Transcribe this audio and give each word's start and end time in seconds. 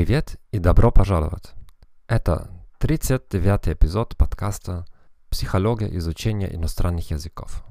Привет 0.00 0.40
и 0.50 0.58
добро 0.58 0.90
пожаловать! 0.90 1.52
Это 2.06 2.50
39 2.78 3.68
эпизод 3.68 4.16
подкаста 4.16 4.86
«Психология 5.28 5.94
изучения 5.98 6.50
иностранных 6.54 7.10
языков». 7.10 7.62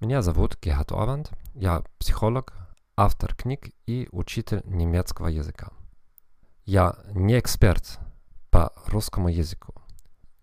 Меня 0.00 0.20
зовут 0.20 0.58
Гехат 0.60 0.90
Ованд, 0.90 1.30
я 1.54 1.84
психолог, 2.00 2.52
автор 2.96 3.32
книг 3.36 3.70
и 3.86 4.08
учитель 4.10 4.62
немецкого 4.64 5.28
языка. 5.28 5.68
Я 6.64 6.96
не 7.12 7.38
эксперт 7.38 8.00
по 8.50 8.72
русскому 8.86 9.28
языку. 9.28 9.72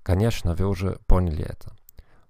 Конечно, 0.04 0.56
вы 0.56 0.66
уже 0.66 1.00
поняли 1.06 1.44
это. 1.44 1.76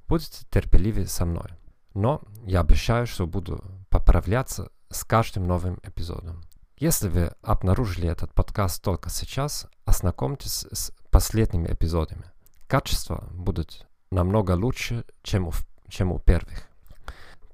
Будьте 0.07 0.47
терпеливы 0.49 1.05
со 1.05 1.25
мной. 1.25 1.51
Но 1.93 2.23
я 2.43 2.61
обещаю, 2.61 3.05
что 3.05 3.27
буду 3.27 3.63
поправляться 3.89 4.71
с 4.89 5.03
каждым 5.03 5.43
новым 5.43 5.79
эпизодом. 5.83 6.41
Если 6.77 7.07
вы 7.07 7.31
обнаружили 7.41 8.09
этот 8.09 8.33
подкаст 8.33 8.83
только 8.83 9.09
сейчас, 9.09 9.67
ознакомьтесь 9.85 10.67
с 10.73 10.91
последними 11.09 11.71
эпизодами. 11.71 12.25
Качество 12.67 13.29
будет 13.31 13.87
намного 14.11 14.51
лучше, 14.51 15.05
чем 15.23 15.47
у, 15.47 15.53
чем 15.87 16.11
у 16.11 16.19
первых. 16.19 16.67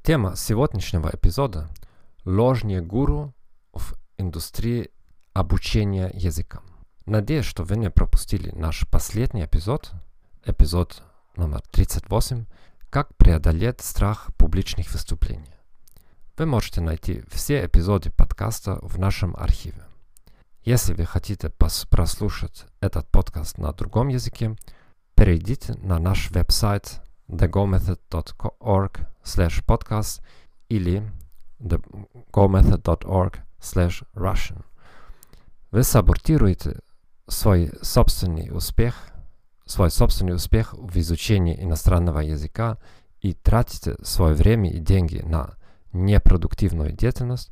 Тема 0.02 0.36
сегодняшнего 0.36 1.12
эпизода– 1.14 1.70
ложные 2.26 2.82
гуру 2.82 3.36
в 3.73 3.94
индустрии 4.18 4.90
обучения 5.34 6.10
языкам. 6.16 6.64
Надеюсь, 7.06 7.45
что 7.45 7.64
вы 7.64 7.78
не 7.78 7.92
пропустили 7.92 8.50
наш 8.56 8.88
последний 8.90 9.45
эпизод, 9.45 9.92
эпизод 10.45 11.04
номер 11.36 11.62
38, 11.70 12.45
как 12.90 13.16
преодолеть 13.17 13.82
страх 13.82 14.30
публичных 14.38 14.92
выступлений. 14.92 15.54
Вы 16.38 16.48
можете 16.48 16.82
найти 16.82 17.23
все 17.30 17.66
эпизоды 17.66 18.10
подкаста 18.42 18.80
в 18.81 18.97
нашем 18.97 19.36
архиве. 19.38 19.84
Если 20.64 20.95
вы 20.95 21.06
хотите 21.06 21.52
прослушать 21.52 22.66
этот 22.80 23.08
подкаст 23.11 23.59
на 23.59 23.72
другом 23.72 24.08
языке, 24.08 24.56
перейдите 25.14 25.75
на 25.75 26.00
наш 26.00 26.31
веб-сайт 26.31 27.02
thegomethod.org 27.28 29.08
slash 29.23 29.64
podcast 29.64 30.23
или 30.70 31.03
thegomethod.org 31.59 33.36
slash 33.59 34.03
russian. 34.16 34.64
Вы 35.70 35.83
саботируете 35.83 36.80
свой 37.28 37.72
собственный 37.83 38.50
успех, 38.52 38.95
свой 39.67 39.92
собственный 39.92 40.33
успех 40.33 40.73
в 40.73 40.98
изучении 40.98 41.64
иностранного 41.64 42.22
языка 42.22 42.80
и 43.20 43.33
тратите 43.33 43.98
свое 44.02 44.33
время 44.33 44.72
и 44.72 44.80
деньги 44.80 45.20
на 45.20 45.53
непродуктивную 45.94 46.92
деятельность, 46.92 47.52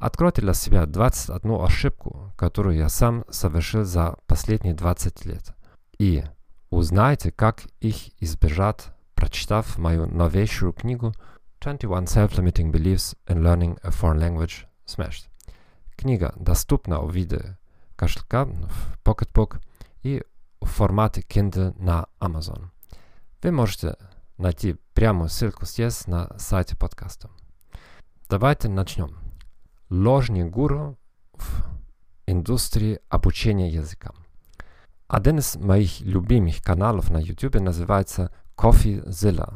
откройте 0.00 0.40
для 0.40 0.54
себя 0.54 0.86
21 0.86 1.62
ошибку, 1.62 2.32
которую 2.36 2.76
я 2.76 2.88
сам 2.88 3.24
совершил 3.28 3.84
за 3.84 4.16
последние 4.26 4.74
20 4.74 5.26
лет. 5.26 5.54
И 5.98 6.24
узнайте, 6.70 7.30
как 7.30 7.62
их 7.80 8.20
избежать, 8.20 8.86
прочитав 9.14 9.78
мою 9.78 10.06
новейшую 10.06 10.72
книгу 10.72 11.12
21 11.60 12.04
Self-Limiting 12.04 12.72
Beliefs 12.72 13.16
in 13.28 13.42
Learning 13.42 13.78
a 13.82 13.90
Foreign 13.90 14.18
Language 14.18 14.64
Smashed. 14.86 15.28
Книга 15.96 16.32
доступна 16.36 17.00
в 17.00 17.12
виде 17.12 17.58
кошелька 17.94 18.46
в 18.46 18.98
Pocketbook 19.04 19.60
и 20.02 20.24
в 20.62 20.66
формате 20.66 21.20
Kindle 21.20 21.78
на 21.78 22.06
Amazon. 22.18 22.70
Вы 23.42 23.52
можете 23.52 23.96
найти 24.38 24.76
прямую 24.94 25.28
ссылку 25.28 25.66
здесь 25.66 26.06
на 26.06 26.30
сайте 26.38 26.76
подкаста. 26.76 27.28
Давайте 28.30 28.70
начнем. 28.70 29.29
Ложный 29.90 30.44
гуру 30.44 30.96
в 31.32 31.64
индустрии 32.28 33.00
обучения 33.08 33.68
языкам. 33.68 34.14
Один 35.08 35.38
из 35.40 35.56
моих 35.56 36.00
любимых 36.02 36.62
каналов 36.62 37.10
на 37.10 37.18
YouTube 37.18 37.56
называется 37.56 38.32
CoffeeZilla. 38.56 39.52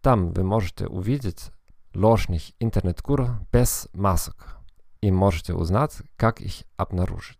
Там 0.00 0.32
вы 0.32 0.42
можете 0.42 0.88
увидеть 0.88 1.52
ложных 1.94 2.42
интернет-гуру 2.58 3.28
без 3.52 3.86
масок 3.92 4.58
и 5.00 5.12
можете 5.12 5.54
узнать, 5.54 5.94
как 6.16 6.40
их 6.40 6.64
обнаружить. 6.76 7.38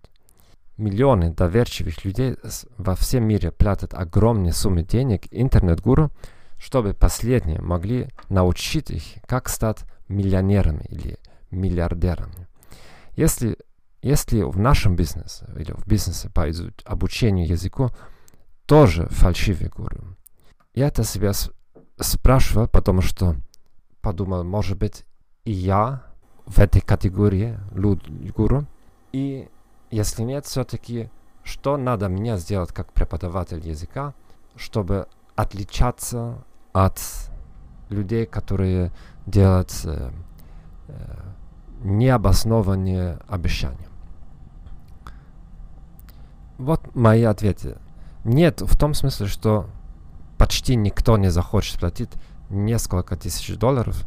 Миллионы 0.77 1.33
доверчивых 1.33 2.05
людей 2.05 2.37
во 2.77 2.95
всем 2.95 3.25
мире 3.25 3.51
платят 3.51 3.95
огромные 3.95 4.53
суммы 4.53 4.85
денег 4.85 5.27
интернет-гуру, 5.33 6.13
чтобы 6.57 6.95
последние 6.95 7.61
могли 7.61 8.11
научить 8.29 8.91
их, 8.91 9.03
как 9.27 9.49
стать 9.49 9.79
миллионерами 10.07 10.85
или 10.89 11.19
миллиардерами. 11.51 12.49
Если, 13.17 13.57
если 14.03 14.43
в 14.43 14.59
нашем 14.59 14.97
бизнесе 14.97 15.47
или 15.57 15.73
в 15.73 15.87
бизнесе 15.87 16.31
по 16.31 16.47
обучению 16.85 17.49
языку 17.49 17.91
тоже 18.67 19.07
фальшивый 19.11 19.69
гуру, 19.69 20.17
я 20.75 20.89
это 20.89 21.05
себя 21.05 21.33
спрашивал, 21.99 22.69
потому 22.69 23.01
что 23.01 23.37
подумал, 24.01 24.45
может 24.45 24.79
быть, 24.79 25.05
и 25.45 25.51
я 25.51 26.03
в 26.47 26.59
этой 26.59 26.81
категории 26.81 27.59
гуру. 27.73 28.67
И 29.13 29.49
если 29.91 30.23
нет, 30.23 30.47
все-таки, 30.47 31.11
что 31.43 31.77
надо 31.77 32.09
мне 32.09 32.37
сделать 32.39 32.73
как 32.73 32.93
преподаватель 32.93 33.67
языка, 33.67 34.15
чтобы 34.57 35.09
отличаться 35.35 36.45
от 36.73 37.01
людей, 37.89 38.27
которые 38.27 38.93
делают 39.27 39.73
э, 39.85 40.11
э, 40.89 40.93
необоснованные 41.83 43.19
обещания. 43.29 43.89
Вот 46.59 46.95
мои 46.95 47.23
ответы. 47.23 47.77
Нет, 48.25 48.61
в 48.61 48.77
том 48.77 48.95
смысле, 48.95 49.27
что 49.27 49.69
почти 50.37 50.77
никто 50.77 51.17
не 51.17 51.31
захочет 51.31 51.79
платить 51.79 52.11
несколько 52.51 53.17
тысяч 53.17 53.57
долларов 53.57 54.07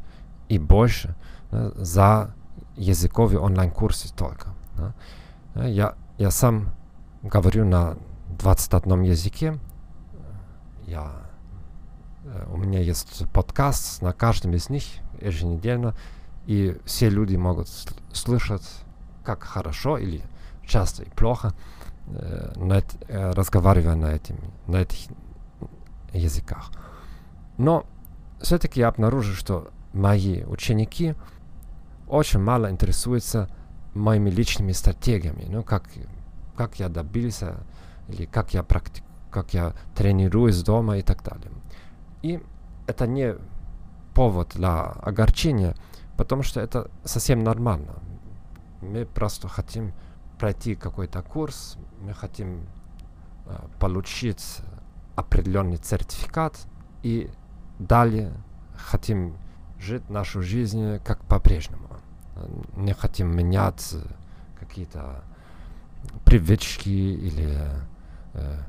и 0.49 0.59
больше 0.59 1.15
да, 1.51 1.71
за 1.75 2.35
языковые 2.75 3.39
онлайн-курсы 3.39 4.13
только. 4.13 4.49
Да. 4.75 5.65
Я, 5.65 5.95
я 6.17 6.31
сам 6.31 6.73
говорю 7.21 7.65
на 7.65 7.97
21 8.37 9.01
языке. 9.03 9.57
Я 10.85 11.11
Э, 12.23 12.45
у 12.51 12.57
меня 12.57 12.79
есть 12.79 13.23
подкаст 13.31 14.01
на 14.01 14.13
каждом 14.13 14.53
из 14.53 14.69
них 14.69 14.83
еженедельно, 15.19 15.95
и 16.45 16.77
все 16.85 17.09
люди 17.09 17.35
могут 17.35 17.67
слышать, 18.13 18.67
как 19.23 19.43
хорошо 19.43 19.97
или 19.97 20.21
часто 20.65 21.03
и 21.03 21.09
плохо, 21.09 21.53
э, 22.07 22.53
на, 22.55 22.81
э, 23.07 23.31
разговаривая 23.31 23.95
на, 23.95 24.07
этим, 24.07 24.37
на 24.67 24.77
этих 24.77 25.09
языках. 26.13 26.71
Но 27.57 27.85
все-таки 28.41 28.79
я 28.79 28.87
обнаружил, 28.87 29.35
что 29.35 29.69
мои 29.93 30.43
ученики 30.43 31.15
очень 32.07 32.39
мало 32.39 32.69
интересуются 32.69 33.49
моими 33.93 34.29
личными 34.29 34.71
стратегиями, 34.71 35.45
ну, 35.49 35.63
как, 35.63 35.83
как 36.55 36.79
я 36.79 36.89
добился, 36.89 37.57
или 38.07 38.25
как 38.25 38.53
я, 38.53 38.61
практи- 38.61 39.03
как 39.29 39.53
я 39.53 39.73
тренируюсь 39.95 40.63
дома 40.63 40.97
и 40.97 41.01
так 41.01 41.23
далее. 41.23 41.51
И 42.21 42.41
это 42.87 43.07
не 43.07 43.35
повод 44.13 44.51
для 44.55 44.81
огорчения, 44.81 45.75
потому 46.21 46.43
что 46.43 46.61
это 46.61 46.91
совсем 47.03 47.43
нормально. 47.43 47.95
Мы 48.81 49.05
просто 49.05 49.47
хотим 49.47 49.91
пройти 50.37 50.75
какой-то 50.75 51.23
курс, 51.23 51.77
мы 51.99 52.13
хотим 52.13 52.67
э, 53.47 53.57
получить 53.79 54.59
определенный 55.15 55.79
сертификат 55.83 56.55
и 57.01 57.31
далее 57.79 58.33
хотим 58.75 59.35
жить 59.79 60.07
нашу 60.11 60.43
жизнь 60.43 60.99
как 60.99 61.25
по-прежнему. 61.25 61.89
Не 62.75 62.93
хотим 62.93 63.35
менять 63.35 63.95
какие-то 64.59 65.23
привычки 66.23 66.89
или 66.89 67.57
э, 68.33 68.59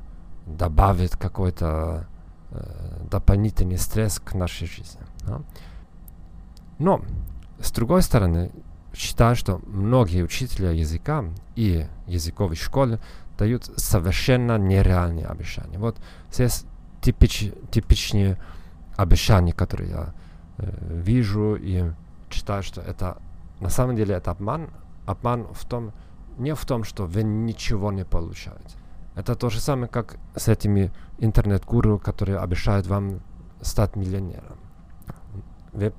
добавить 0.47 1.11
какой-то 1.11 2.07
Э, 2.55 2.99
дополнительный 3.09 3.79
стресс 3.79 4.19
к 4.19 4.35
нашей 4.35 4.67
жизни. 4.67 5.01
Да? 5.25 5.41
Но, 6.77 7.01
с 7.59 7.71
другой 7.71 8.01
стороны, 8.01 8.51
считаю, 8.93 9.35
что 9.35 9.61
многие 9.65 10.23
учителя 10.23 10.71
языка 10.71 11.25
и 11.55 11.87
языковой 12.07 12.55
школы 12.55 12.99
дают 13.37 13.65
совершенно 13.77 14.57
нереальные 14.57 15.25
обещания. 15.25 15.77
Вот 15.79 15.97
здесь 16.31 16.65
типич, 17.01 17.51
типичные 17.71 18.37
обещания, 18.95 19.53
которые 19.53 19.89
я 19.89 20.13
э, 20.57 21.01
вижу 21.01 21.55
и 21.55 21.91
считаю, 22.29 22.63
что 22.63 22.81
это 22.81 23.17
на 23.59 23.69
самом 23.69 23.95
деле 23.95 24.15
это 24.15 24.31
обман. 24.31 24.69
Обман 25.05 25.47
в 25.53 25.65
том, 25.65 25.91
не 26.37 26.53
в 26.53 26.65
том, 26.65 26.83
что 26.83 27.05
вы 27.05 27.23
ничего 27.23 27.91
не 27.91 28.05
получаете. 28.05 28.77
Это 29.15 29.35
то 29.35 29.49
же 29.49 29.59
самое, 29.59 29.87
как 29.87 30.17
с 30.35 30.47
этими 30.47 30.91
интернет-гуру, 31.19 31.99
которые 31.99 32.39
обещают 32.39 32.87
вам 32.87 33.21
стать 33.61 33.95
миллионером. 33.95 34.57
Вы 35.71 35.91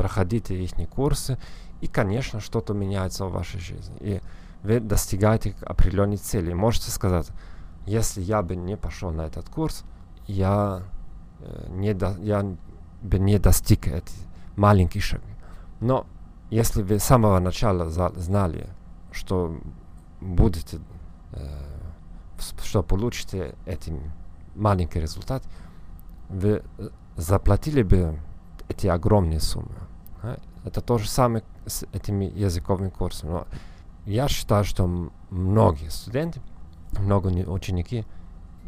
проходите 0.00 0.54
их 0.54 0.72
курсы, 0.88 1.36
и, 1.82 1.86
конечно, 1.86 2.40
что-то 2.40 2.72
меняется 2.72 3.26
в 3.26 3.32
вашей 3.32 3.60
жизни. 3.60 3.96
И 4.00 4.20
вы 4.62 4.80
достигаете 4.80 5.54
определенной 5.60 6.16
цели. 6.16 6.54
Можете 6.54 6.90
сказать, 6.90 7.28
если 7.84 8.22
я 8.22 8.40
бы 8.40 8.56
не 8.56 8.78
пошел 8.78 9.10
на 9.10 9.26
этот 9.26 9.50
курс, 9.50 9.84
я, 10.26 10.84
э, 11.40 11.66
не 11.68 11.92
до, 11.92 12.16
я 12.22 12.42
бы 13.02 13.18
не 13.18 13.38
достиг 13.38 13.88
этих 13.88 14.14
маленьких 14.56 15.02
шагов. 15.02 15.28
Но 15.80 16.06
если 16.48 16.82
вы 16.82 16.98
с 16.98 17.04
самого 17.04 17.38
начала 17.40 17.90
за, 17.90 18.08
знали, 18.16 18.68
что 19.12 19.54
будете, 20.22 20.78
э, 21.32 21.46
что 22.64 22.82
получите 22.82 23.54
этим 23.66 24.12
маленький 24.54 24.98
результат, 24.98 25.42
вы 26.30 26.62
заплатили 27.16 27.82
бы 27.82 28.18
эти 28.70 28.86
огромные 28.86 29.40
суммы. 29.40 29.89
Это 30.64 30.80
то 30.80 30.98
же 30.98 31.08
самое 31.08 31.44
с 31.66 31.84
этими 31.92 32.24
языковыми 32.24 32.90
курсами. 32.90 33.30
Но 33.30 33.46
я 34.04 34.28
считаю, 34.28 34.64
что 34.64 34.86
многие 35.30 35.88
студенты, 35.88 36.40
многие 36.98 37.46
ученики 37.46 38.04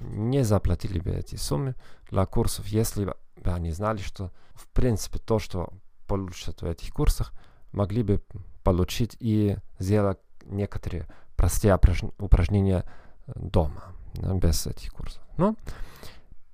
не 0.00 0.42
заплатили 0.44 0.98
бы 0.98 1.10
эти 1.10 1.36
суммы 1.36 1.74
для 2.10 2.26
курсов, 2.26 2.66
если 2.66 3.04
бы 3.04 3.14
они 3.44 3.72
знали, 3.72 3.98
что 3.98 4.30
в 4.54 4.66
принципе 4.68 5.18
то, 5.18 5.38
что 5.38 5.72
получат 6.06 6.62
в 6.62 6.66
этих 6.66 6.92
курсах, 6.92 7.32
могли 7.72 8.02
бы 8.02 8.22
получить 8.62 9.16
и 9.20 9.56
сделать 9.78 10.18
некоторые 10.44 11.06
простые 11.36 11.78
упражнения 12.18 12.84
дома, 13.26 13.84
без 14.14 14.66
этих 14.66 14.92
курсов. 14.92 15.22
Но 15.36 15.56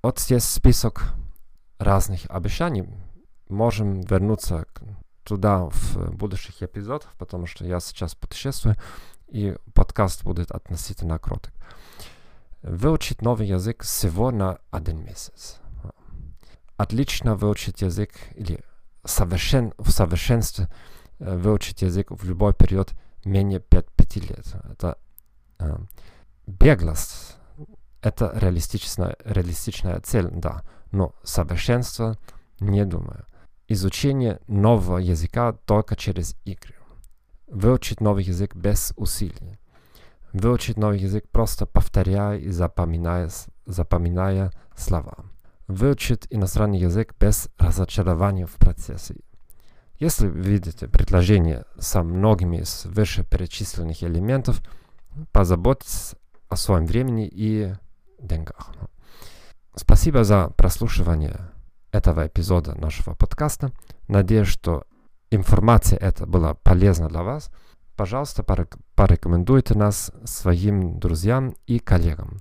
вот 0.01 0.19
здесь 0.19 0.43
список 0.43 1.13
разных 1.77 2.21
обещаний. 2.29 2.87
Можем 3.49 4.01
вернуться 4.01 4.67
туда 5.23 5.65
в 5.65 6.15
будущих 6.15 6.61
эпизодах, 6.61 7.11
потому 7.17 7.47
что 7.47 7.65
я 7.65 7.79
сейчас 7.79 8.13
путешествую, 8.13 8.75
и 9.27 9.55
подкаст 9.73 10.23
будет 10.23 10.51
относительно 10.51 11.17
кроток. 11.17 11.53
Выучить 12.61 13.21
новый 13.21 13.47
язык 13.47 13.83
всего 13.83 14.31
на 14.31 14.59
один 14.69 15.03
месяц. 15.03 15.57
Отлично 16.77 17.35
выучить 17.35 17.81
язык 17.81 18.11
или 18.35 18.63
совершен, 19.03 19.73
в 19.77 19.91
совершенстве 19.91 20.67
выучить 21.19 21.81
язык 21.81 22.11
в 22.11 22.23
любой 22.25 22.53
период 22.53 22.91
менее 23.25 23.59
5, 23.59 23.85
5 23.95 24.15
лет. 24.17 24.55
Это 24.71 24.97
э, 25.57 25.77
беглость, 26.47 27.35
это 28.01 28.31
реалистичная, 28.35 29.17
реалистичная 29.25 29.99
цель, 30.01 30.29
да, 30.31 30.61
но 30.91 31.13
совершенство 31.23 32.15
не 32.59 32.85
думаю 32.85 33.25
изучение 33.69 34.39
нового 34.47 34.97
языка 34.97 35.53
только 35.53 35.95
через 35.95 36.35
игры. 36.43 36.75
Выучить 37.47 38.01
новый 38.01 38.23
язык 38.23 38.55
без 38.55 38.93
усилий. 38.97 39.57
Выучить 40.33 40.77
новый 40.77 40.99
язык 40.99 41.29
просто 41.29 41.65
повторяя 41.65 42.37
и 42.37 42.49
запоминая, 42.49 43.29
запоминая 43.65 44.51
слова. 44.75 45.25
Выучить 45.67 46.27
иностранный 46.29 46.79
язык 46.79 47.15
без 47.19 47.49
разочарования 47.57 48.45
в 48.45 48.55
процессе. 48.55 49.15
Если 49.99 50.27
вы 50.27 50.39
видите 50.39 50.87
предложение 50.87 51.65
со 51.77 52.03
многими 52.03 52.57
из 52.57 52.85
вышеперечисленных 52.85 54.03
элементов, 54.03 54.61
позаботьтесь 55.31 56.15
о 56.47 56.55
своем 56.55 56.85
времени 56.85 57.29
и 57.31 57.73
деньгах. 58.19 58.71
Спасибо 59.75 60.23
за 60.23 60.49
прослушивание 60.49 61.51
этого 61.91 62.27
эпизода 62.27 62.75
нашего 62.75 63.13
подкаста. 63.13 63.71
Надеюсь, 64.07 64.47
что 64.47 64.83
информация 65.31 65.97
эта 65.99 66.25
была 66.25 66.53
полезна 66.53 67.09
для 67.09 67.23
вас. 67.23 67.51
Пожалуйста, 67.95 68.43
порекомендуйте 68.95 69.77
нас 69.77 70.11
своим 70.23 70.99
друзьям 70.99 71.55
и 71.67 71.79
коллегам. 71.79 72.39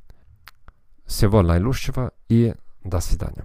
Всего 1.04 1.42
наилучшего 1.42 2.12
и 2.28 2.54
до 2.84 3.00
свидания. 3.00 3.44